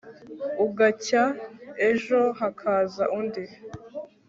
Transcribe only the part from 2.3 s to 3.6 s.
hakaza undi